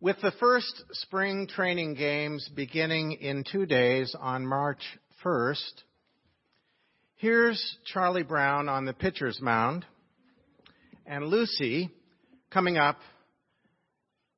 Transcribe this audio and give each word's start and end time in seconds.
With 0.00 0.20
the 0.22 0.30
first 0.38 0.84
spring 0.92 1.48
training 1.48 1.94
games 1.94 2.48
beginning 2.54 3.14
in 3.14 3.42
two 3.42 3.66
days 3.66 4.14
on 4.16 4.46
March 4.46 4.78
1st, 5.24 5.72
here's 7.16 7.76
Charlie 7.84 8.22
Brown 8.22 8.68
on 8.68 8.84
the 8.84 8.92
pitcher's 8.92 9.40
mound 9.40 9.84
and 11.04 11.26
Lucy 11.26 11.90
coming 12.48 12.76
up 12.76 13.00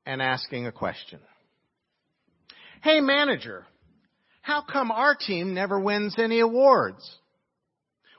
and 0.06 0.22
asking 0.22 0.66
a 0.66 0.72
question. 0.72 1.20
Hey 2.82 3.00
manager, 3.02 3.66
how 4.40 4.62
come 4.62 4.90
our 4.90 5.14
team 5.14 5.52
never 5.52 5.78
wins 5.78 6.14
any 6.16 6.40
awards? 6.40 7.18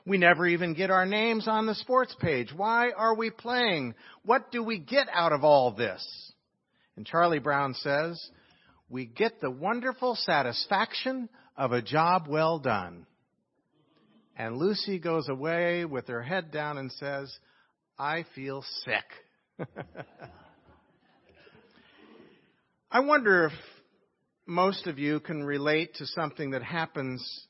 We 0.06 0.16
never 0.16 0.46
even 0.46 0.74
get 0.74 0.92
our 0.92 1.06
names 1.06 1.48
on 1.48 1.66
the 1.66 1.74
sports 1.74 2.14
page. 2.20 2.52
Why 2.54 2.92
are 2.92 3.16
we 3.16 3.30
playing? 3.30 3.96
What 4.24 4.52
do 4.52 4.62
we 4.62 4.78
get 4.78 5.08
out 5.12 5.32
of 5.32 5.42
all 5.42 5.72
this? 5.72 6.31
And 6.96 7.06
Charlie 7.06 7.38
Brown 7.38 7.74
says, 7.74 8.22
we 8.88 9.06
get 9.06 9.40
the 9.40 9.50
wonderful 9.50 10.14
satisfaction 10.14 11.28
of 11.56 11.72
a 11.72 11.80
job 11.82 12.26
well 12.28 12.58
done. 12.58 13.06
And 14.36 14.56
Lucy 14.56 14.98
goes 14.98 15.28
away 15.28 15.84
with 15.84 16.08
her 16.08 16.22
head 16.22 16.50
down 16.50 16.78
and 16.78 16.90
says, 16.92 17.34
I 17.98 18.24
feel 18.34 18.64
sick. 18.84 19.04
I 22.90 23.00
wonder 23.00 23.46
if 23.46 23.52
most 24.46 24.86
of 24.86 24.98
you 24.98 25.20
can 25.20 25.42
relate 25.44 25.94
to 25.94 26.06
something 26.06 26.50
that 26.50 26.62
happens 26.62 27.46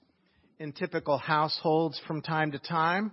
in 0.58 0.72
typical 0.72 1.18
households 1.18 2.00
from 2.06 2.22
time 2.22 2.52
to 2.52 2.58
time. 2.58 3.10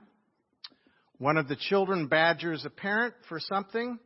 One 1.18 1.38
of 1.38 1.48
the 1.48 1.56
children 1.56 2.08
badgers 2.08 2.66
a 2.66 2.70
parent 2.70 3.16
for 3.28 3.40
something, 3.40 3.98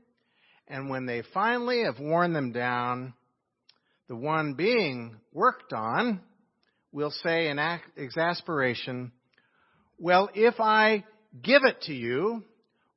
and 0.67 0.89
when 0.89 1.05
they 1.05 1.23
finally 1.33 1.83
have 1.83 1.99
worn 1.99 2.33
them 2.33 2.51
down, 2.51 3.13
the 4.07 4.15
one 4.15 4.53
being 4.53 5.17
worked 5.31 5.73
on 5.73 6.21
will 6.91 7.11
say 7.23 7.49
in 7.49 7.59
exasperation, 7.97 9.11
Well, 9.97 10.29
if 10.33 10.59
I 10.59 11.03
give 11.41 11.63
it 11.63 11.81
to 11.83 11.93
you 11.93 12.43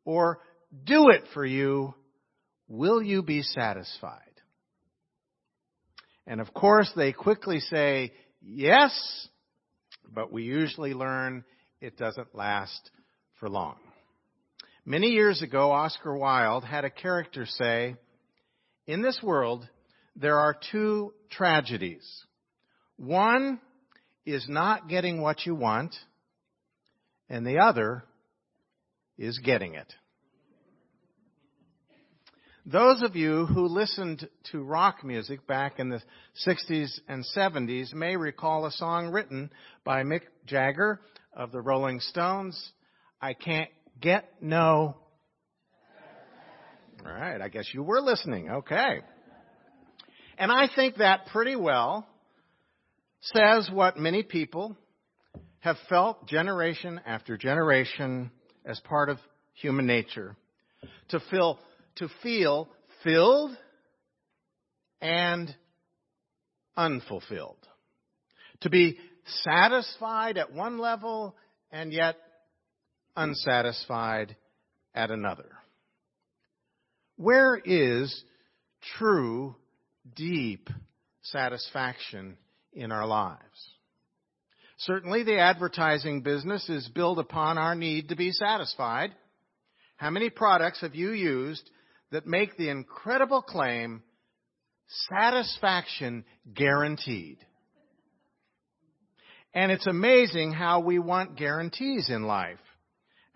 or 0.04 0.41
do 0.84 1.08
it 1.08 1.24
for 1.32 1.44
you, 1.44 1.94
will 2.68 3.02
you 3.02 3.22
be 3.22 3.42
satisfied? 3.42 4.20
And 6.26 6.41
of 6.41 6.52
course, 6.52 6.91
they 6.96 7.12
quickly 7.12 7.60
say, 7.60 8.12
Yes, 8.42 9.28
but 10.08 10.32
we 10.32 10.44
usually 10.44 10.94
learn 10.94 11.44
it 11.80 11.96
doesn't 11.96 12.34
last 12.34 12.91
for 13.38 13.48
long. 13.48 13.76
Many 14.88 15.08
years 15.08 15.42
ago, 15.42 15.72
Oscar 15.72 16.16
Wilde 16.16 16.62
had 16.62 16.84
a 16.84 16.90
character 16.90 17.44
say, 17.44 17.96
In 18.86 19.02
this 19.02 19.18
world, 19.20 19.68
there 20.14 20.38
are 20.38 20.56
two 20.70 21.12
tragedies. 21.28 22.06
One 22.96 23.60
is 24.24 24.46
not 24.48 24.88
getting 24.88 25.20
what 25.20 25.44
you 25.44 25.56
want, 25.56 25.96
and 27.28 27.44
the 27.44 27.58
other 27.58 28.04
is 29.18 29.40
getting 29.40 29.74
it. 29.74 29.92
Those 32.64 33.02
of 33.02 33.16
you 33.16 33.46
who 33.46 33.66
listened 33.66 34.28
to 34.52 34.62
rock 34.62 35.02
music 35.02 35.48
back 35.48 35.80
in 35.80 35.88
the 35.88 36.02
60s 36.46 37.00
and 37.08 37.24
70s 37.36 37.92
may 37.92 38.16
recall 38.16 38.66
a 38.66 38.70
song 38.70 39.08
written 39.08 39.50
by 39.82 40.04
Mick 40.04 40.22
Jagger 40.46 41.00
of 41.32 41.50
the 41.50 41.60
Rolling 41.60 41.98
Stones, 41.98 42.70
I 43.20 43.34
Can't 43.34 43.70
Get 44.00 44.30
No. 44.41 44.97
All 47.05 47.12
right, 47.12 47.41
I 47.41 47.48
guess 47.48 47.69
you 47.72 47.83
were 47.83 48.00
listening. 48.00 48.50
Okay. 48.50 49.00
And 50.38 50.50
I 50.50 50.69
think 50.75 50.97
that 50.97 51.27
pretty 51.27 51.56
well 51.56 52.06
says 53.20 53.70
what 53.72 53.97
many 53.97 54.22
people 54.22 54.77
have 55.61 55.77
felt 55.88 56.26
generation 56.26 57.00
after 57.06 57.37
generation 57.37 58.31
as 58.65 58.78
part 58.81 59.09
of 59.09 59.19
human 59.54 59.87
nature. 59.87 60.37
To 61.10 61.20
feel 61.31 61.59
to 61.97 62.09
feel 62.22 62.69
filled 63.03 63.56
and 65.00 65.54
unfulfilled. 66.76 67.56
To 68.60 68.70
be 68.70 68.99
satisfied 69.43 70.38
at 70.38 70.53
one 70.53 70.78
level 70.78 71.34
and 71.70 71.93
yet 71.93 72.16
unsatisfied 73.16 74.37
at 74.94 75.10
another. 75.10 75.50
Where 77.16 77.56
is 77.56 78.22
true, 78.99 79.56
deep 80.15 80.69
satisfaction 81.22 82.37
in 82.72 82.93
our 82.93 83.06
lives? 83.06 83.41
Certainly, 84.78 85.25
the 85.25 85.38
advertising 85.38 86.21
business 86.21 86.69
is 86.69 86.88
built 86.88 87.19
upon 87.19 87.56
our 87.56 87.75
need 87.75 88.10
to 88.10 88.16
be 88.16 88.31
satisfied. 88.32 89.12
How 89.97 90.10
many 90.10 90.28
products 90.28 90.82
have 90.82 90.94
you 90.94 91.12
used 91.12 91.71
that 92.10 92.26
make 92.26 92.56
the 92.56 92.69
incredible 92.69 93.41
claim 93.43 94.03
satisfaction 95.09 96.25
guaranteed. 96.55 97.38
And 99.55 99.72
it's 99.72 99.87
amazing 99.87 100.53
how 100.53 100.81
we 100.81 100.99
want 100.99 101.37
guarantees 101.37 102.10
in 102.10 102.25
life, 102.25 102.59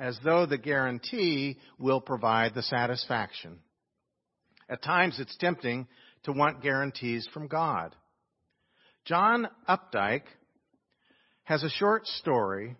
as 0.00 0.18
though 0.24 0.46
the 0.46 0.58
guarantee 0.58 1.58
will 1.78 2.00
provide 2.00 2.54
the 2.54 2.62
satisfaction. 2.62 3.58
At 4.68 4.82
times 4.82 5.20
it's 5.20 5.36
tempting 5.36 5.86
to 6.24 6.32
want 6.32 6.62
guarantees 6.62 7.28
from 7.34 7.48
God. 7.48 7.94
John 9.04 9.46
Updike 9.68 10.24
has 11.44 11.62
a 11.62 11.70
short 11.70 12.06
story 12.06 12.76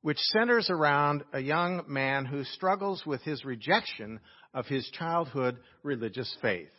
which 0.00 0.18
centers 0.18 0.68
around 0.70 1.22
a 1.32 1.38
young 1.38 1.84
man 1.86 2.24
who 2.24 2.44
struggles 2.44 3.04
with 3.06 3.22
his 3.22 3.44
rejection 3.44 4.18
of 4.54 4.66
his 4.66 4.88
childhood 4.90 5.58
religious 5.82 6.34
faith. 6.40 6.72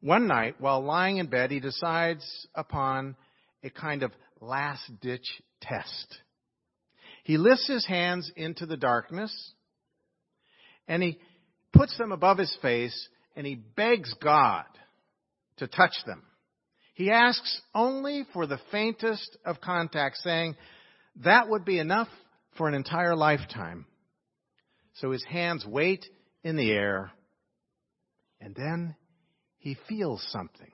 One 0.00 0.26
night, 0.26 0.60
while 0.60 0.82
lying 0.82 1.18
in 1.18 1.26
bed, 1.26 1.50
he 1.50 1.60
decides 1.60 2.24
upon 2.54 3.16
a 3.62 3.70
kind 3.70 4.02
of 4.02 4.12
last 4.40 4.82
ditch 5.00 5.26
test. 5.60 6.18
He 7.30 7.38
lifts 7.38 7.68
his 7.68 7.86
hands 7.86 8.28
into 8.34 8.66
the 8.66 8.76
darkness 8.76 9.32
and 10.88 11.00
he 11.00 11.20
puts 11.72 11.96
them 11.96 12.10
above 12.10 12.38
his 12.38 12.52
face 12.60 13.08
and 13.36 13.46
he 13.46 13.54
begs 13.54 14.12
God 14.20 14.64
to 15.58 15.68
touch 15.68 15.92
them. 16.06 16.24
He 16.94 17.12
asks 17.12 17.60
only 17.72 18.26
for 18.32 18.48
the 18.48 18.58
faintest 18.72 19.36
of 19.44 19.60
contact, 19.60 20.16
saying 20.16 20.56
that 21.22 21.48
would 21.48 21.64
be 21.64 21.78
enough 21.78 22.08
for 22.58 22.66
an 22.66 22.74
entire 22.74 23.14
lifetime. 23.14 23.86
So 24.94 25.12
his 25.12 25.22
hands 25.22 25.64
wait 25.64 26.04
in 26.42 26.56
the 26.56 26.72
air, 26.72 27.12
and 28.40 28.56
then 28.56 28.96
he 29.58 29.76
feels 29.88 30.26
something. 30.32 30.72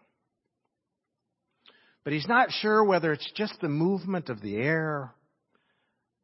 But 2.02 2.14
he's 2.14 2.26
not 2.26 2.50
sure 2.50 2.82
whether 2.82 3.12
it's 3.12 3.30
just 3.32 3.60
the 3.60 3.68
movement 3.68 4.30
of 4.30 4.40
the 4.40 4.56
air, 4.56 5.12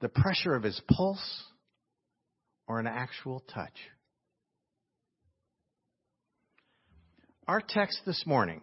the 0.02 0.08
pressure 0.08 0.56
of 0.56 0.64
his 0.64 0.78
pulse, 0.90 1.44
or 2.66 2.80
an 2.80 2.88
actual 2.88 3.40
touch. 3.54 3.78
Our 7.46 7.62
text 7.66 8.00
this 8.04 8.24
morning 8.26 8.62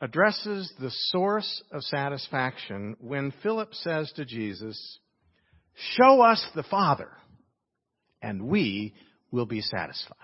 addresses 0.00 0.72
the 0.80 0.90
source 0.90 1.62
of 1.70 1.82
satisfaction 1.82 2.96
when 2.98 3.32
Philip 3.42 3.74
says 3.74 4.10
to 4.16 4.24
Jesus, 4.24 4.98
Show 5.96 6.22
us 6.22 6.44
the 6.54 6.64
Father, 6.64 7.10
and 8.22 8.48
we 8.48 8.94
will 9.30 9.46
be 9.46 9.60
satisfied. 9.60 10.16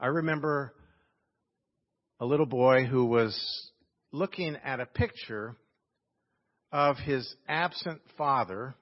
I 0.00 0.06
remember 0.06 0.74
a 2.18 2.26
little 2.26 2.46
boy 2.46 2.84
who 2.84 3.04
was 3.04 3.70
looking 4.10 4.56
at 4.64 4.80
a 4.80 4.86
picture 4.86 5.56
of 6.72 6.96
his 6.96 7.34
absent 7.48 8.00
father, 8.16 8.74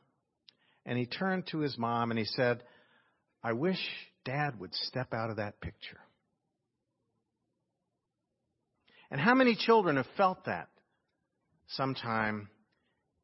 and 0.85 0.99
he 0.99 1.07
turned 1.07 1.47
to 1.49 1.59
his 1.59 1.77
mom 1.79 2.11
and 2.11 2.19
he 2.19 2.25
said, 2.25 2.63
I 3.43 3.53
wish 3.53 3.79
dad 4.25 4.59
would 4.59 4.75
step 4.75 5.15
out 5.15 5.31
of 5.31 5.37
that 5.37 5.61
picture. 5.61 6.01
And 9.11 9.21
how 9.21 9.35
many 9.35 9.55
children 9.55 9.97
have 9.97 10.07
felt 10.17 10.45
that 10.47 10.69
sometime 11.69 12.49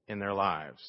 in 0.07 0.21
their 0.21 0.33
lives? 0.33 0.81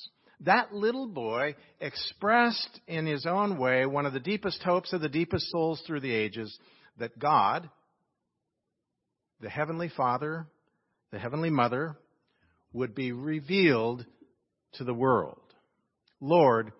that 0.45 0.73
little 0.73 1.07
boy 1.07 1.55
expressed 1.79 2.79
in 2.87 3.05
his 3.05 3.25
own 3.25 3.57
way 3.57 3.85
one 3.85 4.05
of 4.05 4.13
the 4.13 4.19
deepest 4.19 4.61
hopes 4.63 4.93
of 4.93 5.01
the 5.01 5.09
deepest 5.09 5.49
souls 5.49 5.81
through 5.85 6.01
the 6.01 6.13
ages 6.13 6.57
that 6.99 7.17
God, 7.17 7.69
the 9.39 9.49
Heavenly 9.49 9.89
Father, 9.95 10.45
the 11.11 11.19
Heavenly 11.19 11.49
Mother, 11.49 11.95
would 12.73 12.93
be 12.95 13.11
revealed 13.11 14.05
to 14.73 14.83
the 14.83 14.93
world. 14.93 15.39
Lord, 16.19 16.73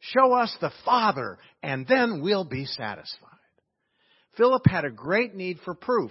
show 0.00 0.32
us 0.32 0.56
the 0.60 0.72
Father, 0.84 1.38
and 1.62 1.86
then 1.86 2.22
we'll 2.22 2.44
be 2.44 2.64
satisfied. 2.64 3.30
Philip 4.36 4.66
had 4.66 4.84
a 4.84 4.90
great 4.90 5.34
need 5.34 5.58
for 5.64 5.74
proof. 5.74 6.10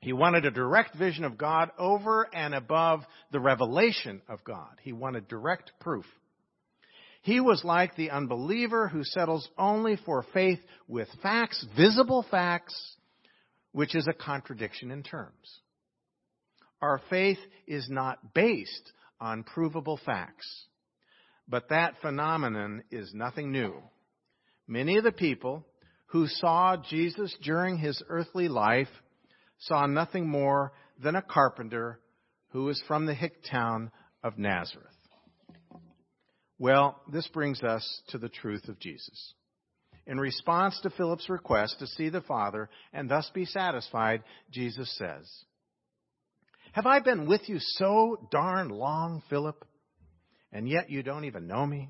He 0.00 0.12
wanted 0.12 0.44
a 0.44 0.50
direct 0.50 0.96
vision 0.96 1.24
of 1.24 1.36
God 1.36 1.70
over 1.78 2.28
and 2.32 2.54
above 2.54 3.00
the 3.32 3.40
revelation 3.40 4.22
of 4.28 4.44
God. 4.44 4.80
He 4.82 4.92
wanted 4.92 5.28
direct 5.28 5.72
proof. 5.80 6.06
He 7.22 7.40
was 7.40 7.64
like 7.64 7.96
the 7.96 8.10
unbeliever 8.10 8.88
who 8.88 9.02
settles 9.02 9.48
only 9.58 9.96
for 10.06 10.24
faith 10.32 10.60
with 10.86 11.08
facts, 11.22 11.66
visible 11.76 12.24
facts, 12.30 12.96
which 13.72 13.94
is 13.94 14.06
a 14.08 14.14
contradiction 14.14 14.90
in 14.90 15.02
terms. 15.02 15.60
Our 16.80 17.00
faith 17.10 17.38
is 17.66 17.88
not 17.88 18.34
based 18.34 18.92
on 19.20 19.42
provable 19.42 19.98
facts, 20.04 20.66
but 21.48 21.70
that 21.70 21.94
phenomenon 22.00 22.84
is 22.90 23.12
nothing 23.12 23.50
new. 23.50 23.74
Many 24.66 24.96
of 24.96 25.04
the 25.04 25.12
people 25.12 25.66
who 26.06 26.26
saw 26.26 26.76
Jesus 26.76 27.34
during 27.42 27.78
his 27.78 28.02
earthly 28.08 28.48
life 28.48 28.88
saw 29.58 29.86
nothing 29.86 30.28
more 30.28 30.72
than 31.02 31.16
a 31.16 31.22
carpenter 31.22 32.00
who 32.50 32.64
was 32.64 32.82
from 32.86 33.06
the 33.06 33.14
hick 33.14 33.42
town 33.50 33.90
of 34.22 34.38
Nazareth. 34.38 34.86
Well, 36.58 37.00
this 37.10 37.26
brings 37.28 37.62
us 37.62 38.02
to 38.08 38.18
the 38.18 38.28
truth 38.28 38.68
of 38.68 38.78
Jesus. 38.80 39.34
In 40.06 40.18
response 40.18 40.78
to 40.82 40.90
Philip's 40.90 41.28
request 41.28 41.76
to 41.78 41.86
see 41.86 42.08
the 42.08 42.22
Father 42.22 42.70
and 42.92 43.08
thus 43.08 43.30
be 43.34 43.44
satisfied, 43.44 44.22
Jesus 44.50 44.90
says, 44.96 45.28
Have 46.78 46.86
I 46.86 47.00
been 47.00 47.26
with 47.26 47.48
you 47.48 47.58
so 47.58 48.28
darn 48.30 48.68
long, 48.68 49.20
Philip, 49.28 49.64
and 50.52 50.68
yet 50.68 50.88
you 50.88 51.02
don't 51.02 51.24
even 51.24 51.48
know 51.48 51.66
me? 51.66 51.88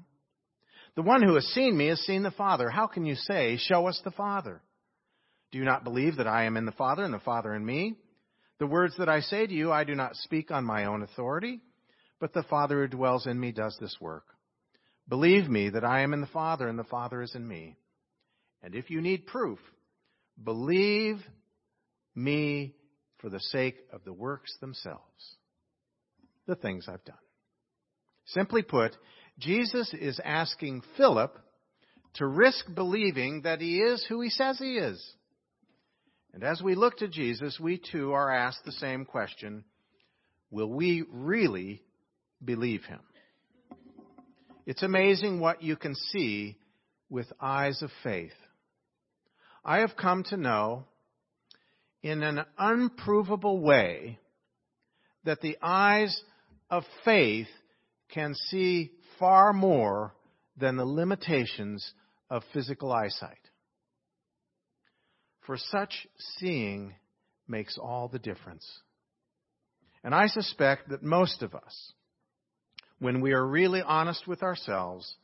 The 0.97 1.03
one 1.03 1.23
who 1.23 1.35
has 1.35 1.45
seen 1.49 1.77
me 1.77 1.89
has 1.89 2.01
seen 2.01 2.23
the 2.23 2.31
Father. 2.31 2.71
How 2.71 2.87
can 2.87 3.05
you 3.05 3.15
say, 3.15 3.59
Show 3.59 3.87
us 3.87 4.01
the 4.03 4.11
Father? 4.13 4.63
Do 5.53 5.59
you 5.59 5.67
not 5.67 5.85
believe 5.85 6.17
that 6.17 6.27
I 6.27 6.45
am 6.45 6.57
in 6.57 6.65
the 6.65 6.73
Father 6.73 7.05
and 7.05 7.13
the 7.13 7.19
Father 7.19 7.55
in 7.55 7.67
me? 7.67 7.97
The 8.61 8.67
words 8.67 8.95
that 8.97 9.11
I 9.11 9.21
say 9.21 9.47
to 9.47 9.53
you, 9.53 9.71
I 9.71 9.85
do 9.85 9.95
not 9.95 10.17
speak 10.17 10.51
on 10.51 10.65
my 10.65 10.87
own 10.87 11.03
authority, 11.03 11.61
but 12.19 12.33
the 12.33 12.45
Father 12.45 12.81
who 12.81 12.89
dwells 12.89 13.27
in 13.27 13.39
me 13.39 13.53
does 13.53 13.77
this 13.79 13.95
work. 14.01 14.25
Believe 15.07 15.51
me 15.51 15.69
that 15.69 15.85
I 15.85 16.01
am 16.01 16.15
in 16.15 16.23
the 16.23 16.27
Father 16.29 16.67
and 16.67 16.79
the 16.79 16.85
Father 16.85 17.21
is 17.21 17.35
in 17.35 17.47
me. 17.47 17.77
And 18.63 18.75
if 18.75 18.89
you 18.89 19.03
need 19.03 19.27
proof, 19.27 19.59
believe 20.43 21.19
me 22.15 22.75
for 23.19 23.29
the 23.29 23.41
sake 23.41 23.77
of 23.93 24.05
the 24.05 24.13
works 24.13 24.57
themselves, 24.61 25.37
the 26.47 26.57
things 26.57 26.87
I've 26.89 27.05
done. 27.05 27.17
Simply 28.27 28.63
put, 28.63 28.97
Jesus 29.39 29.93
is 29.95 30.21
asking 30.25 30.83
Philip 30.97 31.39
to 32.15 32.27
risk 32.27 32.67
believing 32.75 33.43
that 33.43 33.61
he 33.61 33.79
is 33.79 34.05
who 34.09 34.21
he 34.21 34.31
says 34.31 34.59
he 34.59 34.77
is. 34.77 35.05
And 36.35 36.45
as 36.45 36.61
we 36.63 36.75
look 36.75 36.99
to 36.99 37.09
Jesus, 37.09 37.59
we 37.61 37.79
too 37.79 38.13
are 38.13 38.31
asked 38.31 38.65
the 38.65 38.73
same 38.73 39.05
question 39.05 39.65
Will 40.51 40.71
we 40.71 41.05
really 41.11 41.83
believe 42.45 42.85
him? 42.85 43.01
It's 44.67 44.83
amazing 44.83 45.41
what 45.41 45.63
you 45.63 45.77
can 45.77 45.95
see 45.95 46.59
with 47.11 47.27
eyes 47.41 47.83
of 47.83 47.91
faith. 48.03 48.33
I 49.65 49.79
have 49.79 49.97
come 49.97 50.25
to 50.25 50.37
know 50.37 50.85
in 52.03 52.23
an 52.23 52.45
unprovable 52.59 53.61
way 53.61 54.19
that 55.25 55.41
the 55.41 55.57
eyes 55.61 56.21
of 56.71 56.85
faith 57.05 57.49
can 58.13 58.35
see 58.35 58.93
far 59.19 59.53
more 59.53 60.15
than 60.57 60.77
the 60.77 60.85
limitations 60.85 61.93
of 62.31 62.43
physical 62.53 62.93
eyesight. 62.93 63.39
For 65.47 65.57
such 65.57 66.07
seeing 66.37 66.95
makes 67.47 67.79
all 67.79 68.09
the 68.09 68.19
difference. 68.19 68.67
And 70.05 70.15
I 70.15 70.27
suspect 70.27 70.91
that 70.91 71.03
most 71.03 71.43
of 71.43 71.55
us, 71.55 71.93
when 72.99 73.21
we 73.21 73.33
are 73.33 73.47
really 73.47 73.83
honest 73.83 74.27
with 74.27 74.43
ourselves, 74.43 75.17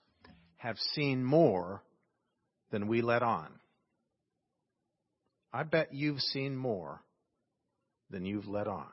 have 0.56 0.79
seen 0.94 1.23
more 1.23 1.82
than 2.70 2.88
we 2.88 3.03
let 3.03 3.23
on. 3.23 3.49
I 5.55 5.62
bet 5.62 5.95
you've 5.95 6.21
seen 6.21 6.56
more 6.56 7.01
than 8.11 8.27
you've 8.27 8.49
let 8.49 8.67
on. 8.67 8.89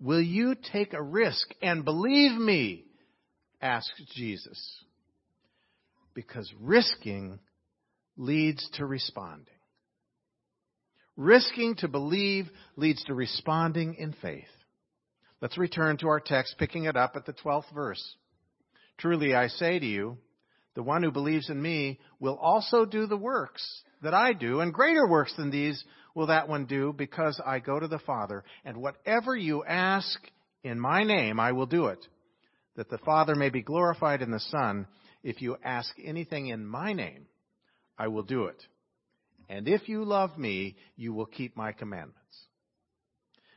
Will 0.00 0.20
you 0.20 0.56
take 0.72 0.94
a 0.94 1.02
risk 1.02 1.46
and 1.62 1.84
believe 1.84 2.32
me? 2.32 2.86
asked 3.62 4.02
Jesus. 4.16 4.84
Because 6.12 6.52
risking 6.60 7.38
leads 8.16 8.68
to 8.74 8.84
responding. 8.84 9.54
Risking 11.16 11.76
to 11.76 11.88
believe 11.88 12.50
leads 12.74 13.04
to 13.04 13.14
responding 13.14 13.94
in 13.94 14.12
faith. 14.20 14.42
Let's 15.40 15.56
return 15.56 15.98
to 15.98 16.08
our 16.08 16.20
text, 16.20 16.56
picking 16.58 16.84
it 16.84 16.96
up 16.96 17.12
at 17.14 17.26
the 17.26 17.32
12th 17.32 17.72
verse. 17.72 18.16
Truly 18.98 19.36
I 19.36 19.46
say 19.46 19.78
to 19.78 19.86
you, 19.86 20.18
the 20.74 20.82
one 20.82 21.04
who 21.04 21.12
believes 21.12 21.48
in 21.48 21.62
me 21.62 22.00
will 22.18 22.36
also 22.36 22.84
do 22.84 23.06
the 23.06 23.16
works 23.16 23.82
that 24.02 24.14
I 24.14 24.32
do, 24.32 24.60
and 24.60 24.72
greater 24.72 25.06
works 25.06 25.34
than 25.36 25.50
these 25.50 25.82
will 26.14 26.26
that 26.26 26.48
one 26.48 26.66
do, 26.66 26.92
because 26.96 27.40
I 27.44 27.58
go 27.58 27.78
to 27.78 27.88
the 27.88 27.98
Father. 28.00 28.44
And 28.64 28.78
whatever 28.78 29.36
you 29.36 29.64
ask 29.64 30.18
in 30.64 30.80
my 30.80 31.04
name, 31.04 31.38
I 31.38 31.52
will 31.52 31.66
do 31.66 31.86
it, 31.86 32.04
that 32.76 32.90
the 32.90 32.98
Father 32.98 33.34
may 33.34 33.50
be 33.50 33.62
glorified 33.62 34.22
in 34.22 34.30
the 34.30 34.40
Son. 34.40 34.86
If 35.22 35.42
you 35.42 35.56
ask 35.62 35.92
anything 36.02 36.48
in 36.48 36.66
my 36.66 36.92
name, 36.92 37.26
I 37.98 38.08
will 38.08 38.22
do 38.22 38.46
it. 38.46 38.62
And 39.48 39.68
if 39.68 39.88
you 39.88 40.04
love 40.04 40.38
me, 40.38 40.76
you 40.96 41.12
will 41.12 41.26
keep 41.26 41.56
my 41.56 41.72
commandments. 41.72 42.16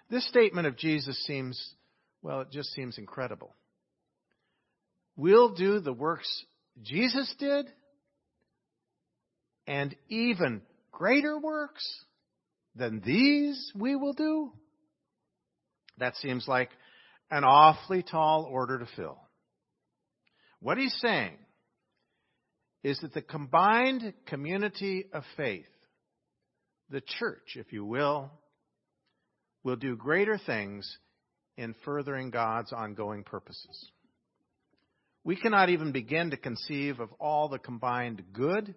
This 0.10 0.28
statement 0.28 0.68
of 0.68 0.78
Jesus 0.78 1.18
seems, 1.26 1.76
well, 2.22 2.42
it 2.42 2.52
just 2.52 2.74
seems 2.74 2.98
incredible. 2.98 3.56
We'll 5.16 5.54
do 5.54 5.80
the 5.80 5.94
works 5.94 6.46
Jesus 6.82 7.34
did, 7.38 7.68
and 9.68 9.96
even 10.10 10.62
greater 10.92 11.40
works 11.40 11.84
than 12.76 13.02
these 13.06 13.72
we 13.76 13.96
will 13.96 14.14
do? 14.14 14.52
That 15.98 16.16
seems 16.18 16.48
like 16.48 16.70
an 17.30 17.44
awfully 17.44 18.04
tall 18.04 18.48
order 18.50 18.80
to 18.80 18.88
fill. 18.96 19.18
What 20.60 20.78
he's 20.78 20.96
saying 21.00 21.38
is 22.84 23.00
that 23.02 23.14
the 23.14 23.22
combined 23.22 24.14
community 24.26 25.06
of 25.14 25.24
faith, 25.38 25.66
the 26.90 27.02
church, 27.02 27.56
if 27.56 27.72
you 27.72 27.86
will, 27.86 28.32
will 29.64 29.76
do 29.76 29.96
greater 29.96 30.38
things 30.38 30.98
in 31.58 31.76
furthering 31.86 32.30
God's 32.30 32.74
ongoing 32.74 33.24
purposes. 33.24 33.92
We 35.24 35.36
cannot 35.36 35.70
even 35.70 35.92
begin 35.92 36.32
to 36.32 36.38
conceive 36.38 37.00
of 37.00 37.12
all 37.20 37.48
the 37.48 37.60
combined 37.60 38.24
good 38.34 38.76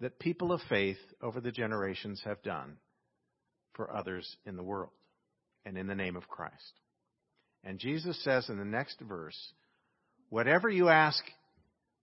that 0.00 0.18
people 0.18 0.52
of 0.52 0.60
faith 0.68 0.98
over 1.22 1.40
the 1.40 1.52
generations 1.52 2.20
have 2.24 2.42
done 2.42 2.76
for 3.74 3.94
others 3.94 4.36
in 4.46 4.56
the 4.56 4.62
world 4.62 4.90
and 5.64 5.76
in 5.76 5.86
the 5.86 5.94
name 5.94 6.16
of 6.16 6.28
Christ. 6.28 6.80
And 7.62 7.78
Jesus 7.78 8.22
says 8.22 8.48
in 8.48 8.58
the 8.58 8.64
next 8.64 9.00
verse, 9.00 9.52
whatever 10.28 10.68
you 10.68 10.88
ask, 10.88 11.22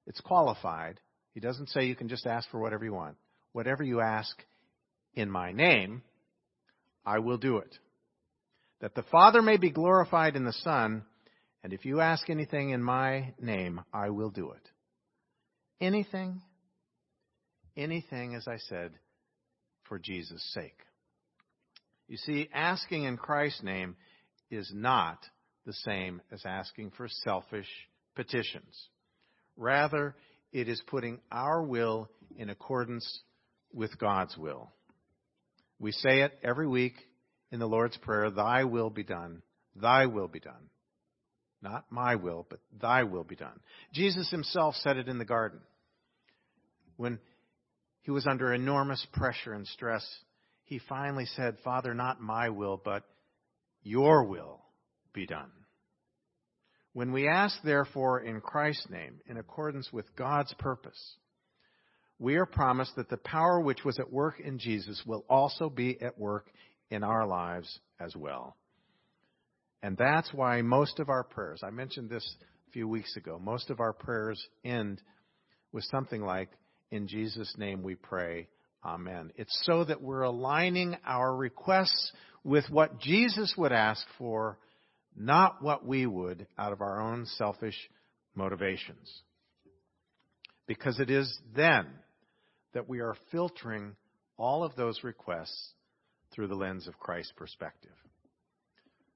it's 0.08 0.22
qualified 0.22 1.00
he 1.34 1.40
doesn't 1.40 1.70
say 1.70 1.86
you 1.86 1.96
can 1.96 2.10
just 2.10 2.26
ask 2.26 2.50
for 2.50 2.60
whatever 2.60 2.84
you 2.84 2.94
want. 2.94 3.16
Whatever 3.54 3.84
you 3.84 4.02
ask 4.02 4.36
in 5.14 5.30
my 5.30 5.52
name, 5.52 6.04
I 7.06 7.20
will 7.20 7.38
do 7.38 7.58
it. 7.58 7.78
That 8.82 8.96
the 8.96 9.04
Father 9.04 9.42
may 9.42 9.58
be 9.58 9.70
glorified 9.70 10.36
in 10.36 10.46
the 10.46 10.54
Son, 10.54 11.04
and 11.64 11.74
if 11.74 11.86
you 11.86 12.02
ask 12.02 12.30
anything 12.30 12.72
in 12.72 12.82
my 12.82 13.34
name, 13.40 13.82
I 13.94 14.10
will 14.10 14.30
do 14.30 14.52
it. 14.52 14.70
Anything, 15.80 16.42
anything, 17.76 18.36
as 18.36 18.48
I 18.48 18.58
said, 18.58 18.92
for 19.84 20.00
Jesus' 20.00 20.44
sake. 20.54 20.78
You 22.08 22.18
see, 22.18 22.50
asking 22.54 23.04
in 23.04 23.18
Christ's 23.18 23.64
name 23.64 23.96
is 24.50 24.72
not 24.74 25.18
the 25.66 25.74
same 25.74 26.22
as 26.32 26.42
asking 26.46 26.92
for 26.92 27.08
selfish 27.08 27.68
petitions. 28.16 28.90
Rather, 29.56 30.16
it 30.52 30.68
is 30.68 30.82
putting 30.88 31.20
our 31.32 31.64
will 31.64 32.10
in 32.38 32.50
accordance 32.50 33.22
with 33.74 33.98
God's 33.98 34.38
will. 34.38 34.72
We 35.80 35.92
say 35.92 36.22
it 36.22 36.38
every 36.44 36.68
week 36.68 36.96
in 37.52 37.60
the 37.60 37.68
Lord's 37.68 37.98
Prayer 37.98 38.30
Thy 38.30 38.64
will 38.66 38.90
be 38.90 39.04
done, 39.04 39.42
Thy 39.76 40.06
will 40.06 40.28
be 40.28 40.40
done. 40.40 40.70
Not 41.62 41.86
my 41.92 42.16
will, 42.16 42.46
but 42.50 42.60
Thy 42.82 43.04
will 43.04 43.24
be 43.24 43.36
done. 43.36 43.60
Jesus 43.94 44.30
himself 44.32 44.76
said 44.76 44.98
it 44.98 45.08
in 45.08 45.20
the 45.20 45.26
garden. 45.26 45.60
When 46.98 47.20
he 48.02 48.12
was 48.12 48.26
under 48.26 48.54
enormous 48.54 49.06
pressure 49.14 49.54
and 49.54 49.68
stress, 49.68 50.06
he 50.64 50.80
finally 50.90 51.26
said, 51.26 51.58
Father, 51.64 51.94
not 51.94 52.22
my 52.22 52.50
will, 52.50 52.82
but 52.84 53.04
your 53.84 54.24
will 54.24 54.62
be 55.14 55.26
done. 55.26 55.52
When 56.94 57.12
we 57.12 57.28
ask, 57.28 57.56
therefore, 57.64 58.22
in 58.22 58.42
Christ's 58.42 58.90
name, 58.90 59.22
in 59.28 59.38
accordance 59.38 59.92
with 59.94 60.16
God's 60.16 60.54
purpose, 60.56 61.16
we 62.20 62.36
are 62.36 62.46
promised 62.46 62.96
that 62.98 63.10
the 63.10 63.18
power 63.18 63.60
which 63.60 63.84
was 63.84 63.98
at 63.98 64.12
work 64.12 64.40
in 64.40 64.60
Jesus 64.60 65.02
will 65.06 65.26
also 65.30 65.70
be 65.70 66.00
at 66.02 66.20
work 66.20 66.48
in 66.90 67.04
our 67.04 67.26
lives 67.26 67.80
as 68.00 68.16
well. 68.16 68.56
And 69.82 69.98
that's 69.98 70.32
why 70.34 70.62
most 70.62 71.00
of 71.00 71.10
our 71.10 71.24
prayers, 71.24 71.62
I 71.64 71.72
mentioned 71.72 72.10
this 72.10 72.36
a 72.68 72.72
few 72.72 72.88
weeks 72.88 73.16
ago, 73.16 73.40
most 73.42 73.70
of 73.70 73.80
our 73.80 73.94
prayers 73.94 74.46
end 74.64 75.02
with 75.72 75.84
something 75.86 76.22
like, 76.22 76.50
In 76.92 77.08
Jesus' 77.08 77.54
name 77.58 77.84
we 77.84 77.96
pray, 77.96 78.48
Amen. 78.84 79.32
It's 79.36 79.62
so 79.64 79.84
that 79.84 80.02
we're 80.02 80.24
aligning 80.24 80.98
our 81.06 81.36
requests 81.36 82.12
with 82.44 82.66
what 82.70 83.00
Jesus 83.00 83.54
would 83.56 83.72
ask 83.72 84.04
for, 84.18 84.58
not 85.16 85.62
what 85.62 85.86
we 85.86 86.08
would 86.08 86.48
out 86.58 86.74
of 86.74 86.82
our 86.82 87.00
own 87.00 87.28
selfish 87.38 87.78
motivations. 88.34 89.22
Because 90.66 91.00
it 91.00 91.12
is 91.12 91.32
then 91.56 91.86
that 92.74 92.90
we 92.90 93.02
are 93.02 93.16
filtering 93.32 93.96
all 94.38 94.64
of 94.64 94.76
those 94.76 95.04
requests 95.04 95.74
through 96.34 96.48
the 96.48 96.56
lens 96.56 96.88
of 96.88 96.98
Christ's 96.98 97.34
perspective. 97.34 97.92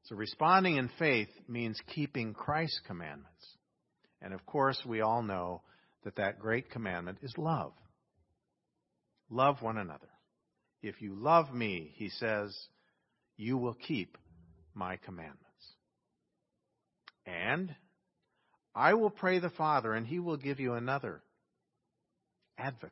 So 0.04 0.16
responding 0.16 0.76
in 0.76 0.92
faith 1.00 1.30
means 1.48 1.82
keeping 1.96 2.34
Christ's 2.36 2.82
commandments. 2.86 3.32
And 4.22 4.34
of 4.34 4.46
course, 4.46 4.80
we 4.86 5.02
all 5.02 5.24
know 5.24 5.62
that 6.06 6.16
that 6.16 6.40
great 6.40 6.70
commandment 6.70 7.18
is 7.22 7.34
love. 7.38 7.74
Love 9.30 9.62
one 9.62 9.78
another. 9.78 10.08
If 10.82 11.02
you 11.02 11.16
love 11.16 11.54
me, 11.54 11.92
he 11.96 12.10
says, 12.10 12.56
you 13.38 13.58
will 13.58 13.74
keep 13.74 14.18
my 14.74 14.98
commandments. 14.98 15.42
And 17.26 17.76
I 18.76 18.94
will 18.94 19.10
pray 19.10 19.40
the 19.40 19.50
Father, 19.50 19.94
and 19.94 20.06
he 20.06 20.20
will 20.20 20.38
give 20.38 20.60
you 20.60 20.74
another 20.74 21.22
advocate 22.58 22.92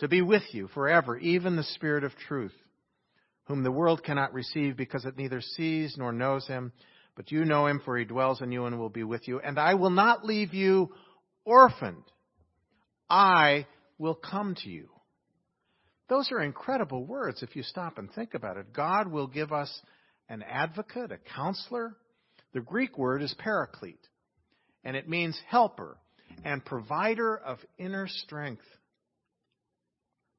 to 0.00 0.08
be 0.08 0.20
with 0.20 0.42
you 0.52 0.68
forever, 0.68 1.16
even 1.16 1.56
the 1.56 1.62
Spirit 1.62 2.04
of 2.04 2.12
truth, 2.28 2.52
whom 3.44 3.62
the 3.62 3.72
world 3.72 4.04
cannot 4.04 4.34
receive 4.34 4.76
because 4.76 5.06
it 5.06 5.16
neither 5.16 5.40
sees 5.40 5.94
nor 5.96 6.12
knows 6.12 6.46
him. 6.46 6.72
But 7.16 7.32
you 7.32 7.46
know 7.46 7.66
him, 7.66 7.80
for 7.82 7.96
he 7.96 8.04
dwells 8.04 8.42
in 8.42 8.52
you 8.52 8.66
and 8.66 8.78
will 8.78 8.90
be 8.90 9.04
with 9.04 9.26
you. 9.26 9.40
And 9.40 9.58
I 9.58 9.74
will 9.74 9.90
not 9.90 10.26
leave 10.26 10.52
you 10.52 10.92
orphaned. 11.46 12.04
I 13.08 13.66
will 13.96 14.14
come 14.14 14.54
to 14.64 14.68
you. 14.68 14.90
Those 16.08 16.30
are 16.30 16.42
incredible 16.42 17.06
words 17.06 17.42
if 17.42 17.56
you 17.56 17.62
stop 17.62 17.96
and 17.96 18.12
think 18.12 18.34
about 18.34 18.58
it. 18.58 18.72
God 18.74 19.08
will 19.08 19.26
give 19.26 19.52
us 19.52 19.80
an 20.28 20.42
advocate, 20.42 21.10
a 21.10 21.18
counselor. 21.34 21.96
The 22.52 22.60
Greek 22.60 22.98
word 22.98 23.22
is 23.22 23.34
paraclete, 23.38 24.06
and 24.84 24.96
it 24.96 25.08
means 25.08 25.40
helper 25.48 25.96
and 26.44 26.62
provider 26.64 27.34
of 27.36 27.58
inner 27.78 28.06
strength 28.08 28.64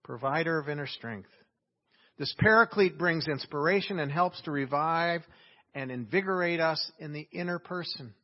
provider 0.08 0.58
of 0.58 0.70
inner 0.70 0.88
strength. 0.88 1.30
This 2.18 2.34
paraclete 2.40 2.98
brings 2.98 3.28
inspiration 3.28 4.00
and 4.00 4.12
helps 4.12 4.42
to 4.44 4.52
revive 4.52 5.22
and 5.76 5.92
invigorate 5.92 6.60
us 6.60 6.92
in 6.98 7.14
the 7.14 7.28
inner 7.32 7.60
person. 7.60 8.16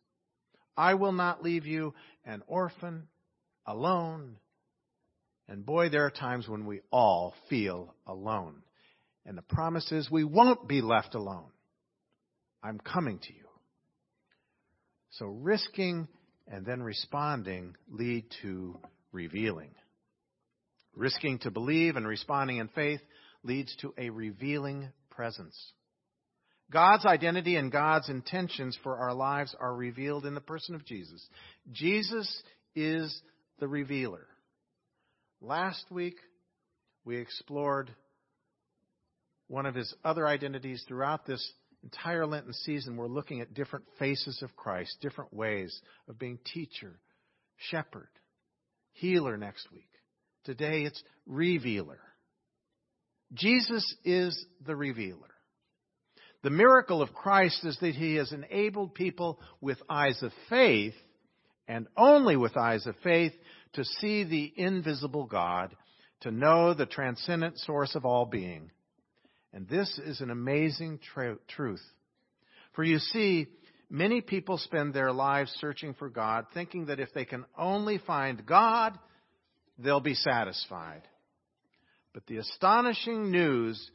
I 0.75 0.95
will 0.95 1.11
not 1.11 1.43
leave 1.43 1.65
you 1.65 1.93
an 2.25 2.43
orphan, 2.47 3.07
alone. 3.65 4.37
And 5.47 5.65
boy, 5.65 5.89
there 5.89 6.05
are 6.05 6.11
times 6.11 6.47
when 6.47 6.65
we 6.65 6.81
all 6.91 7.33
feel 7.49 7.93
alone. 8.07 8.63
And 9.25 9.37
the 9.37 9.43
promise 9.43 9.91
is 9.91 10.09
we 10.09 10.23
won't 10.23 10.67
be 10.67 10.81
left 10.81 11.15
alone. 11.15 11.51
I'm 12.61 12.79
coming 12.79 13.19
to 13.19 13.33
you. 13.33 13.45
So 15.11 15.27
risking 15.27 16.07
and 16.47 16.65
then 16.65 16.81
responding 16.81 17.75
lead 17.89 18.25
to 18.41 18.79
revealing. 19.11 19.71
Risking 20.95 21.39
to 21.39 21.51
believe 21.51 21.95
and 21.95 22.07
responding 22.07 22.57
in 22.57 22.67
faith 22.69 23.01
leads 23.43 23.75
to 23.77 23.93
a 23.97 24.09
revealing 24.09 24.89
presence. 25.09 25.55
God's 26.71 27.05
identity 27.05 27.55
and 27.55 27.71
God's 27.71 28.09
intentions 28.09 28.77
for 28.83 28.97
our 28.97 29.13
lives 29.13 29.55
are 29.59 29.75
revealed 29.75 30.25
in 30.25 30.33
the 30.33 30.41
person 30.41 30.75
of 30.75 30.85
Jesus. 30.85 31.23
Jesus 31.71 32.43
is 32.75 33.21
the 33.59 33.67
revealer. 33.67 34.25
Last 35.41 35.85
week, 35.91 36.15
we 37.05 37.17
explored 37.17 37.91
one 39.47 39.65
of 39.65 39.75
his 39.75 39.93
other 40.03 40.25
identities 40.25 40.83
throughout 40.87 41.25
this 41.25 41.51
entire 41.83 42.25
Lenten 42.25 42.53
season. 42.53 42.95
We're 42.97 43.07
looking 43.07 43.41
at 43.41 43.53
different 43.53 43.85
faces 43.99 44.41
of 44.41 44.55
Christ, 44.55 44.97
different 45.01 45.33
ways 45.33 45.79
of 46.07 46.17
being 46.17 46.39
teacher, 46.53 46.99
shepherd, 47.69 48.09
healer 48.93 49.37
next 49.37 49.67
week. 49.71 49.89
Today 50.45 50.83
it's 50.83 51.01
revealer. 51.27 51.99
Jesus 53.33 53.95
is 54.03 54.45
the 54.65 54.75
revealer. 54.75 55.32
The 56.43 56.49
miracle 56.49 57.01
of 57.01 57.13
Christ 57.13 57.63
is 57.63 57.77
that 57.79 57.95
he 57.95 58.15
has 58.15 58.33
enabled 58.33 58.93
people 58.93 59.39
with 59.61 59.77
eyes 59.89 60.21
of 60.21 60.31
faith, 60.49 60.93
and 61.67 61.87
only 61.95 62.35
with 62.35 62.57
eyes 62.57 62.85
of 62.85 62.95
faith, 63.01 63.31
to 63.73 63.85
see 63.85 64.25
the 64.25 64.53
invisible 64.57 65.25
God, 65.25 65.73
to 66.21 66.31
know 66.31 66.73
the 66.73 66.85
transcendent 66.85 67.57
source 67.59 67.95
of 67.95 68.05
all 68.05 68.25
being. 68.25 68.71
And 69.53 69.67
this 69.69 69.99
is 70.05 70.19
an 70.19 70.31
amazing 70.31 70.99
tr- 71.13 71.39
truth. 71.47 71.81
For 72.73 72.83
you 72.83 72.99
see, 72.99 73.47
many 73.89 74.19
people 74.19 74.57
spend 74.57 74.93
their 74.93 75.13
lives 75.13 75.55
searching 75.61 75.93
for 75.93 76.09
God, 76.09 76.47
thinking 76.53 76.87
that 76.87 76.99
if 76.99 77.13
they 77.13 77.23
can 77.23 77.45
only 77.57 77.99
find 77.99 78.45
God, 78.45 78.99
they'll 79.79 80.01
be 80.01 80.15
satisfied. 80.15 81.03
But 82.13 82.25
the 82.27 82.37
astonishing 82.37 83.31
news 83.31 83.89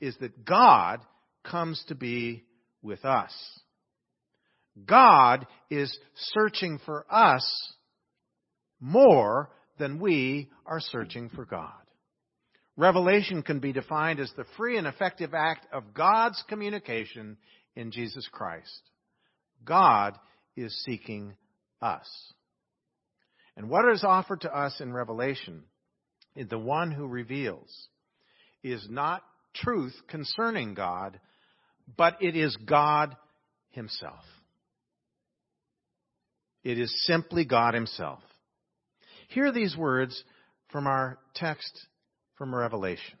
is 0.00 0.16
that 0.20 0.44
God 0.44 1.00
comes 1.44 1.82
to 1.88 1.94
be 1.94 2.44
with 2.82 3.04
us. 3.04 3.32
God 4.86 5.46
is 5.70 5.96
searching 6.14 6.78
for 6.84 7.04
us 7.10 7.44
more 8.80 9.50
than 9.78 9.98
we 9.98 10.50
are 10.66 10.80
searching 10.80 11.30
for 11.30 11.44
God. 11.44 11.72
Revelation 12.76 13.42
can 13.42 13.58
be 13.58 13.72
defined 13.72 14.20
as 14.20 14.32
the 14.36 14.44
free 14.56 14.76
and 14.76 14.86
effective 14.86 15.34
act 15.34 15.66
of 15.72 15.94
God's 15.94 16.42
communication 16.48 17.36
in 17.74 17.90
Jesus 17.90 18.28
Christ. 18.30 18.82
God 19.64 20.16
is 20.56 20.72
seeking 20.84 21.34
us. 21.82 22.08
And 23.56 23.68
what 23.68 23.92
is 23.92 24.04
offered 24.04 24.42
to 24.42 24.56
us 24.56 24.80
in 24.80 24.92
Revelation, 24.92 25.64
the 26.36 26.58
one 26.58 26.92
who 26.92 27.08
reveals, 27.08 27.88
is 28.62 28.86
not 28.88 29.22
truth 29.54 29.94
concerning 30.08 30.74
God, 30.74 31.18
but 31.96 32.16
it 32.20 32.36
is 32.36 32.56
God 32.56 33.16
Himself. 33.70 34.24
It 36.64 36.78
is 36.78 37.04
simply 37.04 37.44
God 37.44 37.74
Himself. 37.74 38.20
Hear 39.28 39.52
these 39.52 39.76
words 39.76 40.22
from 40.70 40.86
our 40.86 41.18
text 41.34 41.72
from 42.36 42.54
Revelation. 42.54 43.18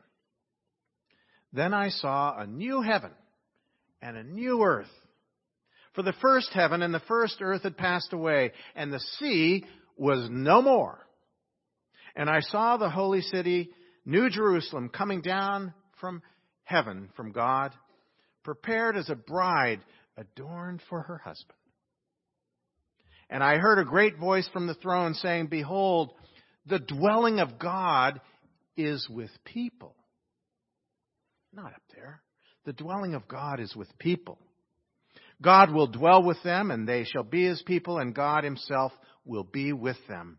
Then 1.52 1.72
I 1.72 1.88
saw 1.88 2.38
a 2.38 2.46
new 2.46 2.82
heaven 2.82 3.12
and 4.02 4.16
a 4.16 4.22
new 4.22 4.62
earth. 4.62 4.90
For 5.94 6.02
the 6.02 6.14
first 6.20 6.50
heaven 6.52 6.82
and 6.82 6.94
the 6.94 7.00
first 7.00 7.38
earth 7.40 7.62
had 7.62 7.76
passed 7.76 8.12
away, 8.12 8.52
and 8.76 8.92
the 8.92 9.00
sea 9.18 9.64
was 9.96 10.28
no 10.30 10.62
more. 10.62 10.98
And 12.14 12.28
I 12.28 12.40
saw 12.40 12.76
the 12.76 12.90
holy 12.90 13.22
city, 13.22 13.70
New 14.04 14.30
Jerusalem, 14.30 14.90
coming 14.90 15.22
down 15.22 15.74
from 16.00 16.22
heaven, 16.64 17.08
from 17.16 17.32
God, 17.32 17.74
prepared 18.44 18.96
as 18.96 19.08
a 19.10 19.16
bride 19.16 19.80
adorned 20.16 20.82
for 20.88 21.02
her 21.02 21.18
husband. 21.18 21.58
And 23.30 23.42
I 23.42 23.58
heard 23.58 23.78
a 23.78 23.84
great 23.84 24.18
voice 24.18 24.48
from 24.52 24.66
the 24.66 24.74
throne 24.74 25.14
saying, 25.14 25.48
Behold, 25.48 26.12
the 26.66 26.78
dwelling 26.78 27.40
of 27.40 27.58
God 27.58 28.20
is 28.76 29.06
with 29.08 29.30
people. 29.44 29.94
Not 31.52 31.72
up 31.74 31.82
there. 31.94 32.22
The 32.64 32.72
dwelling 32.72 33.14
of 33.14 33.28
God 33.28 33.60
is 33.60 33.74
with 33.74 33.88
people. 33.98 34.38
God 35.40 35.72
will 35.72 35.86
dwell 35.86 36.22
with 36.22 36.42
them, 36.42 36.70
and 36.70 36.88
they 36.88 37.04
shall 37.04 37.22
be 37.22 37.46
his 37.46 37.62
people, 37.62 37.98
and 37.98 38.14
God 38.14 38.44
himself 38.44 38.92
will 39.24 39.44
be 39.44 39.72
with 39.72 39.96
them. 40.08 40.38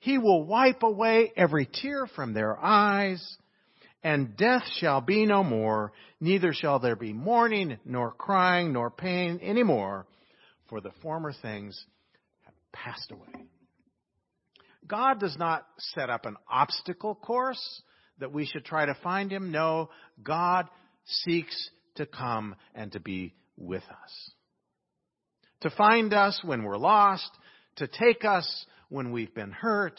He 0.00 0.18
will 0.18 0.44
wipe 0.44 0.82
away 0.82 1.32
every 1.36 1.66
tear 1.66 2.06
from 2.14 2.32
their 2.32 2.58
eyes, 2.58 3.36
and 4.04 4.36
death 4.36 4.64
shall 4.78 5.00
be 5.00 5.24
no 5.24 5.42
more, 5.42 5.92
neither 6.20 6.52
shall 6.52 6.78
there 6.78 6.94
be 6.94 7.14
mourning, 7.14 7.78
nor 7.86 8.12
crying, 8.12 8.74
nor 8.74 8.90
pain 8.90 9.40
any 9.42 9.62
more, 9.62 10.06
for 10.68 10.82
the 10.82 10.92
former 11.00 11.32
things 11.32 11.82
have 12.42 12.54
passed 12.70 13.10
away. 13.10 13.46
God 14.86 15.18
does 15.18 15.36
not 15.38 15.66
set 15.78 16.10
up 16.10 16.26
an 16.26 16.36
obstacle 16.48 17.14
course 17.14 17.82
that 18.18 18.30
we 18.30 18.44
should 18.44 18.66
try 18.66 18.84
to 18.84 18.94
find 19.02 19.32
Him. 19.32 19.50
No, 19.50 19.88
God 20.22 20.68
seeks 21.06 21.70
to 21.94 22.04
come 22.04 22.54
and 22.74 22.92
to 22.92 23.00
be 23.00 23.32
with 23.56 23.82
us. 23.84 24.30
To 25.62 25.70
find 25.70 26.12
us 26.12 26.38
when 26.44 26.62
we're 26.62 26.76
lost, 26.76 27.30
to 27.76 27.88
take 27.88 28.26
us 28.26 28.66
when 28.90 29.12
we've 29.12 29.34
been 29.34 29.52
hurt, 29.52 29.98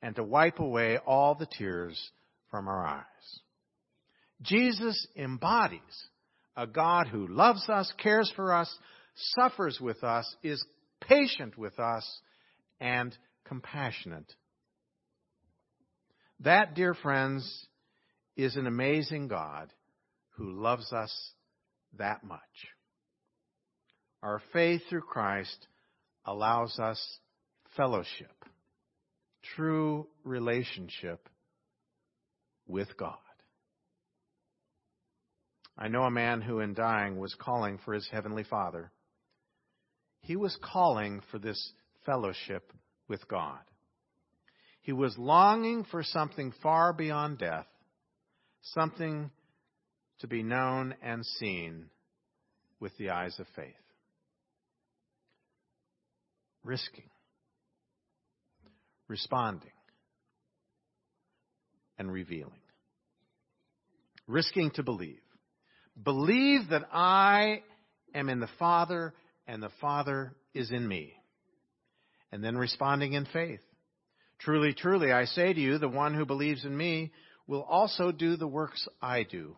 and 0.00 0.16
to 0.16 0.22
wipe 0.22 0.60
away 0.60 0.96
all 0.96 1.34
the 1.34 1.46
tears 1.58 2.10
from 2.54 2.68
our 2.68 2.86
eyes. 2.86 3.40
Jesus 4.40 5.08
embodies 5.16 5.80
a 6.56 6.68
God 6.68 7.08
who 7.08 7.26
loves 7.26 7.68
us, 7.68 7.92
cares 8.00 8.32
for 8.36 8.54
us, 8.54 8.72
suffers 9.34 9.80
with 9.80 10.04
us, 10.04 10.36
is 10.44 10.64
patient 11.00 11.58
with 11.58 11.76
us, 11.80 12.08
and 12.78 13.12
compassionate. 13.44 14.32
That, 16.38 16.76
dear 16.76 16.94
friends, 16.94 17.66
is 18.36 18.54
an 18.54 18.68
amazing 18.68 19.26
God 19.26 19.72
who 20.36 20.52
loves 20.52 20.92
us 20.92 21.12
that 21.98 22.22
much. 22.22 22.38
Our 24.22 24.40
faith 24.52 24.82
through 24.88 25.00
Christ 25.00 25.66
allows 26.24 26.78
us 26.78 27.18
fellowship, 27.76 28.44
true 29.56 30.06
relationship 30.22 31.28
with 32.66 32.96
God. 32.96 33.16
I 35.76 35.88
know 35.88 36.02
a 36.02 36.10
man 36.10 36.40
who, 36.40 36.60
in 36.60 36.74
dying, 36.74 37.18
was 37.18 37.34
calling 37.34 37.78
for 37.84 37.94
his 37.94 38.08
heavenly 38.10 38.44
Father. 38.44 38.92
He 40.20 40.36
was 40.36 40.56
calling 40.62 41.20
for 41.30 41.38
this 41.38 41.72
fellowship 42.06 42.72
with 43.08 43.26
God. 43.28 43.58
He 44.80 44.92
was 44.92 45.16
longing 45.18 45.84
for 45.90 46.02
something 46.02 46.52
far 46.62 46.92
beyond 46.92 47.38
death, 47.38 47.66
something 48.62 49.30
to 50.20 50.26
be 50.26 50.42
known 50.42 50.94
and 51.02 51.24
seen 51.24 51.86
with 52.80 52.96
the 52.98 53.10
eyes 53.10 53.38
of 53.40 53.46
faith. 53.56 53.74
Risking, 56.62 57.10
responding, 59.08 59.70
and 61.98 62.10
revealing. 62.10 62.60
Risking 64.26 64.70
to 64.72 64.82
believe. 64.82 65.20
Believe 66.02 66.70
that 66.70 66.88
I 66.92 67.62
am 68.14 68.28
in 68.28 68.40
the 68.40 68.48
Father 68.58 69.14
and 69.46 69.62
the 69.62 69.70
Father 69.80 70.34
is 70.54 70.70
in 70.70 70.86
me. 70.86 71.12
And 72.32 72.42
then 72.42 72.56
responding 72.56 73.12
in 73.12 73.26
faith. 73.26 73.60
Truly, 74.40 74.74
truly, 74.74 75.12
I 75.12 75.26
say 75.26 75.52
to 75.52 75.60
you, 75.60 75.78
the 75.78 75.88
one 75.88 76.14
who 76.14 76.26
believes 76.26 76.64
in 76.64 76.76
me 76.76 77.12
will 77.46 77.62
also 77.62 78.10
do 78.10 78.36
the 78.36 78.48
works 78.48 78.88
I 79.00 79.22
do 79.22 79.56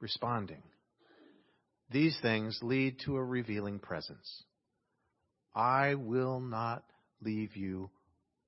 responding. 0.00 0.62
These 1.90 2.18
things 2.20 2.58
lead 2.62 2.98
to 3.04 3.16
a 3.16 3.24
revealing 3.24 3.78
presence. 3.78 4.42
I 5.54 5.94
will 5.94 6.40
not 6.40 6.82
leave 7.22 7.56
you 7.56 7.90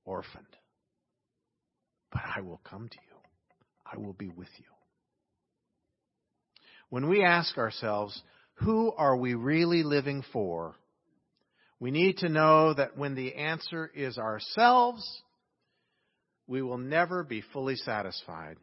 orphaned, 0.05 0.45
but 2.15 2.23
I 2.35 2.41
will 2.41 2.61
come 2.65 2.89
to 2.89 2.97
you. 2.97 3.17
I 3.85 3.99
will 3.99 4.15
be 4.15 4.29
with 4.29 4.49
you. 4.57 4.65
When 6.89 7.09
we 7.09 7.25
ask 7.25 7.59
ourselves, 7.59 8.23
who 8.55 8.93
are 8.93 9.17
we 9.17 9.35
really 9.35 9.83
living 9.83 10.25
for? 10.33 10.77
We 11.81 11.91
need 11.91 12.19
to 12.19 12.29
know 12.29 12.73
that 12.73 12.97
when 12.97 13.17
the 13.17 13.35
answer 13.35 13.91
is 13.95 14.17
ourselves, 14.17 15.05
we 16.47 16.63
will 16.63 16.79
never 16.79 17.25
be 17.25 17.43
fully 17.53 17.77
satisfied. 17.77 18.57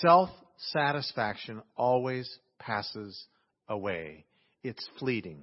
Self 0.00 0.30
satisfaction 0.70 1.62
always 1.76 2.30
passes 2.58 3.26
away. 3.68 4.24
It's 4.62 4.88
fleeting. 4.98 5.42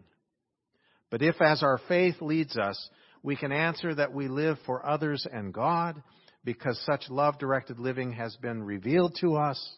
But 1.12 1.22
if, 1.22 1.41
as 1.41 1.63
our 1.63 1.79
faith 1.89 2.15
leads 2.22 2.58
us, 2.58 2.89
we 3.24 3.36
can 3.36 3.51
answer 3.51 3.93
that 3.93 4.13
we 4.13 4.29
live 4.29 4.58
for 4.65 4.86
others 4.86 5.27
and 5.29 5.53
God, 5.53 6.01
because 6.43 6.79
such 6.86 7.10
love 7.10 7.38
directed 7.38 7.79
living 7.79 8.13
has 8.13 8.36
been 8.38 8.63
revealed 8.63 9.17
to 9.22 9.36
us, 9.36 9.77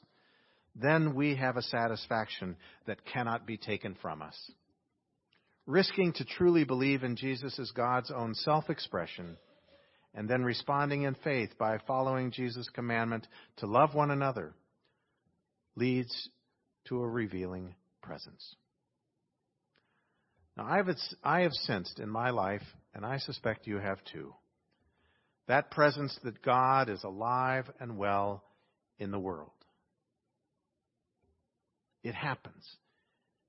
then 0.76 1.16
we 1.16 1.36
have 1.36 1.58
a 1.58 1.62
satisfaction 1.62 2.56
that 2.86 3.06
cannot 3.06 3.46
be 3.46 3.58
taken 3.58 3.96
from 4.02 4.22
us. 4.22 4.36
Risking 5.66 6.14
to 6.14 6.26
truly 6.26 6.64
believe 6.64 7.04
in 7.04 7.16
Jesus 7.16 7.60
as 7.60 7.72
God's 7.72 8.12
own 8.12 8.34
self 8.34 8.70
expression, 8.70 9.38
and 10.14 10.30
then 10.30 10.44
responding 10.44 11.04
in 11.04 11.16
faith 11.24 11.52
by 11.58 11.78
following 11.88 12.32
Jesus' 12.32 12.70
commandment 12.74 13.28
to 13.58 13.68
love 13.68 13.94
one 13.94 14.12
another 14.12 14.54
leads 15.76 16.30
to 16.88 17.02
a 17.02 17.08
revealing 17.08 17.76
presence. 18.02 18.56
Now, 20.58 20.66
I 20.66 20.78
have, 20.78 20.90
I 21.24 21.42
have 21.42 21.54
sensed 21.54 22.00
in 22.00 22.10
my 22.10 22.30
life, 22.32 22.64
and 22.94 23.06
I 23.06 23.18
suspect 23.20 23.68
you 23.68 23.78
have 23.78 24.04
too, 24.12 24.34
that 25.48 25.72
presence 25.72 26.18
that 26.24 26.42
God 26.42 26.90
is 26.90 27.04
alive 27.04 27.70
and 27.80 27.98
well 27.98 28.44
in 29.00 29.12
the 29.12 29.20
world. 29.20 29.52
It 32.04 32.16
happens 32.16 32.66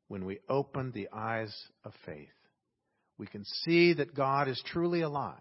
when 0.08 0.24
we 0.24 0.40
open 0.48 0.92
the 0.92 1.08
eyes 1.12 1.54
of 1.84 1.92
faith. 2.04 2.28
We 3.18 3.26
can 3.26 3.44
see 3.44 3.94
that 3.94 4.14
God 4.14 4.48
is 4.48 4.62
truly 4.66 5.02
alive 5.02 5.36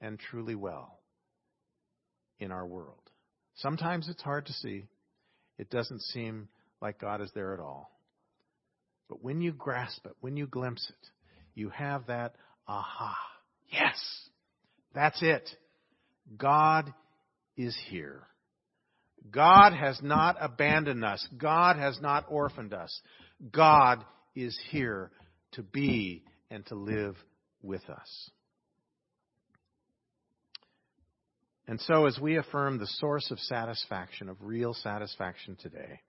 and 0.00 0.18
truly 0.18 0.54
well 0.54 1.00
in 2.38 2.52
our 2.52 2.66
world. 2.66 3.00
Sometimes 3.56 4.08
it's 4.08 4.22
hard 4.22 4.46
to 4.46 4.52
see 4.52 4.84
it 5.58 5.70
doesn't 5.70 6.02
seem 6.02 6.48
like 6.80 7.00
God 7.00 7.20
is 7.20 7.30
there 7.34 7.52
at 7.52 7.60
all. 7.60 7.90
But 9.08 9.22
when 9.22 9.40
you 9.40 9.52
grasp 9.52 10.06
it, 10.06 10.12
when 10.20 10.36
you 10.36 10.46
glimpse 10.46 10.88
it, 10.88 11.08
you 11.54 11.68
have 11.70 12.06
that 12.06 12.36
aha. 12.66 13.16
Yes, 13.70 14.00
that's 14.94 15.20
it. 15.22 15.48
God 16.36 16.92
is 17.56 17.76
here. 17.88 18.22
God 19.30 19.72
has 19.72 20.00
not 20.02 20.36
abandoned 20.40 21.04
us. 21.04 21.26
God 21.36 21.76
has 21.76 22.00
not 22.00 22.26
orphaned 22.28 22.72
us. 22.72 23.00
God 23.52 24.04
is 24.34 24.58
here 24.70 25.10
to 25.52 25.62
be 25.62 26.24
and 26.50 26.64
to 26.66 26.74
live 26.74 27.16
with 27.62 27.82
us. 27.88 28.30
And 31.68 31.80
so, 31.82 32.06
as 32.06 32.18
we 32.18 32.36
affirm 32.36 32.78
the 32.78 32.86
source 32.86 33.30
of 33.30 33.38
satisfaction, 33.38 34.28
of 34.28 34.36
real 34.40 34.74
satisfaction 34.74 35.56
today, 35.60 36.00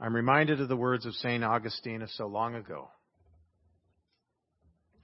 I'm 0.00 0.16
reminded 0.16 0.60
of 0.60 0.68
the 0.68 0.76
words 0.76 1.06
of 1.06 1.14
St. 1.14 1.44
Augustine 1.44 2.02
of 2.02 2.10
so 2.10 2.26
long 2.26 2.56
ago. 2.56 2.88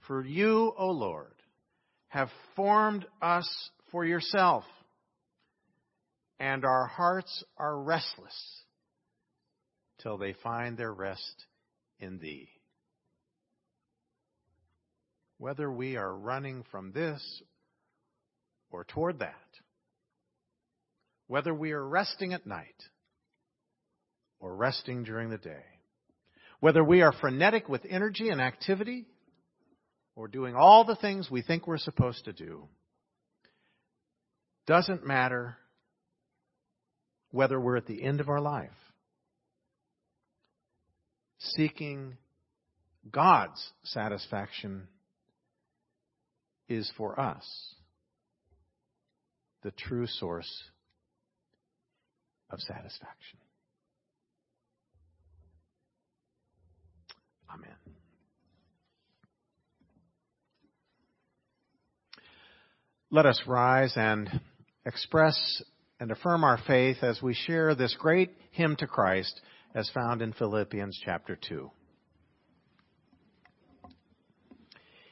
For 0.07 0.25
you, 0.25 0.73
O 0.77 0.87
Lord, 0.87 1.36
have 2.09 2.29
formed 2.55 3.05
us 3.21 3.49
for 3.91 4.05
yourself, 4.05 4.63
and 6.39 6.63
our 6.65 6.87
hearts 6.87 7.43
are 7.57 7.81
restless 7.81 8.61
till 10.01 10.17
they 10.17 10.33
find 10.43 10.77
their 10.77 10.93
rest 10.93 11.45
in 11.99 12.19
Thee. 12.19 12.49
Whether 15.37 15.71
we 15.71 15.97
are 15.97 16.15
running 16.15 16.63
from 16.71 16.91
this 16.91 17.21
or 18.71 18.83
toward 18.83 19.19
that. 19.19 19.35
Whether 21.27 21.53
we 21.53 21.71
are 21.71 21.85
resting 21.85 22.33
at 22.33 22.47
night 22.47 22.83
or 24.39 24.55
resting 24.55 25.03
during 25.03 25.29
the 25.29 25.37
day. 25.37 25.63
Whether 26.59 26.83
we 26.83 27.01
are 27.01 27.11
frenetic 27.11 27.69
with 27.69 27.85
energy 27.87 28.29
and 28.29 28.41
activity 28.41 29.05
or 30.17 30.27
doing 30.27 30.55
all 30.55 30.83
the 30.83 30.95
things 30.95 31.29
we 31.29 31.43
think 31.43 31.67
we're 31.67 31.77
supposed 31.77 32.25
to 32.25 32.33
do. 32.33 32.63
Doesn't 34.65 35.05
matter 35.05 35.55
whether 37.29 37.59
we're 37.59 37.77
at 37.77 37.85
the 37.85 38.03
end 38.03 38.19
of 38.19 38.27
our 38.27 38.41
life. 38.41 38.71
Seeking 41.37 42.17
God's 43.11 43.63
satisfaction 43.83 44.87
is 46.67 46.91
for 46.97 47.17
us 47.17 47.45
the 49.61 49.71
true 49.71 50.07
source 50.07 50.63
of 52.49 52.59
satisfaction. 52.59 53.37
Amen. 57.53 57.75
Let 63.09 63.25
us 63.25 63.41
rise 63.47 63.93
and 63.95 64.41
express 64.85 65.63
and 65.97 66.11
affirm 66.11 66.43
our 66.43 66.59
faith 66.67 66.97
as 67.01 67.21
we 67.21 67.33
share 67.33 67.73
this 67.73 67.95
great 67.97 68.35
hymn 68.51 68.75
to 68.77 68.87
Christ 68.87 69.39
as 69.73 69.89
found 69.91 70.21
in 70.21 70.33
Philippians 70.33 70.99
chapter 71.05 71.37
2. 71.47 71.71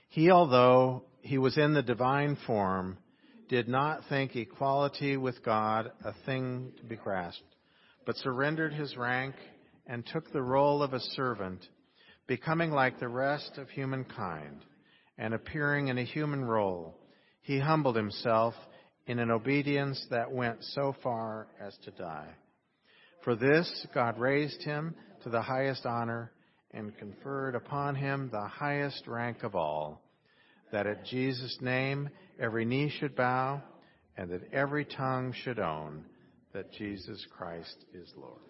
He, 0.09 0.29
although 0.29 1.05
he 1.21 1.37
was 1.37 1.57
in 1.57 1.73
the 1.73 1.81
divine 1.81 2.37
form, 2.45 2.97
did 3.47 3.69
not 3.69 4.01
think 4.09 4.35
equality 4.35 5.15
with 5.15 5.41
God 5.41 5.89
a 6.03 6.11
thing 6.25 6.73
to 6.77 6.83
be 6.83 6.97
grasped, 6.97 7.55
but 8.05 8.17
surrendered 8.17 8.73
his 8.73 8.97
rank 8.97 9.35
and 9.87 10.05
took 10.05 10.33
the 10.33 10.41
role 10.41 10.83
of 10.83 10.93
a 10.93 10.99
servant, 10.99 11.65
becoming 12.27 12.71
like 12.71 12.99
the 12.99 13.07
rest 13.07 13.57
of 13.57 13.69
humankind, 13.69 14.65
and 15.17 15.33
appearing 15.33 15.87
in 15.87 15.97
a 15.97 16.03
human 16.03 16.43
role, 16.43 16.99
he 17.45 17.59
humbled 17.59 17.95
himself 17.95 18.55
in 19.05 19.19
an 19.19 19.29
obedience 19.29 20.03
that 20.09 20.31
went 20.31 20.63
so 20.63 20.95
far 21.03 21.45
as 21.61 21.77
to 21.83 21.91
die. 21.91 22.33
For 23.23 23.35
this, 23.35 23.85
God 23.93 24.19
raised 24.19 24.63
him 24.63 24.95
to 25.23 25.29
the 25.29 25.43
highest 25.43 25.85
honor 25.85 26.31
and 26.71 26.97
conferred 26.97 27.53
upon 27.53 27.93
him 27.93 28.29
the 28.31 28.47
highest 28.47 29.05
rank 29.05 29.43
of 29.43 29.55
all, 29.55 30.01
that 30.71 30.87
at 30.87 31.05
Jesus' 31.05 31.57
name 31.61 32.09
every 32.39 32.65
knee 32.65 32.89
should 32.89 33.15
bow 33.15 33.61
and 34.17 34.31
that 34.31 34.51
every 34.51 34.83
tongue 34.83 35.31
should 35.43 35.59
own 35.59 36.03
that 36.53 36.73
Jesus 36.73 37.23
Christ 37.37 37.77
is 37.93 38.11
Lord. 38.17 38.41